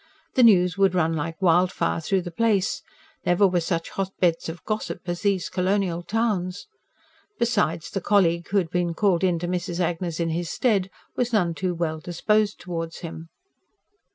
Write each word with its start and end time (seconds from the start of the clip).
The 0.33 0.41
news 0.41 0.79
would 0.79 0.95
run 0.95 1.13
like 1.15 1.39
wildfire 1.39 2.01
through 2.01 2.23
the 2.23 2.31
place; 2.31 2.81
never 3.23 3.47
were 3.47 3.59
such 3.59 3.91
hotbeds 3.91 4.49
of 4.49 4.63
gossip 4.65 5.01
as 5.05 5.21
these 5.21 5.47
colonial 5.47 6.01
towns. 6.01 6.65
Besides, 7.37 7.91
the 7.91 8.01
colleague 8.01 8.47
who 8.47 8.57
had 8.57 8.71
been 8.71 8.95
called 8.95 9.23
in 9.23 9.37
to 9.37 9.47
Mrs. 9.47 9.79
Agnes 9.79 10.19
in 10.19 10.29
his 10.31 10.49
stead, 10.49 10.89
was 11.15 11.31
none 11.31 11.53
too 11.53 11.75
well 11.75 11.99
disposed 11.99 12.59
towards 12.59 13.01
him. 13.01 13.29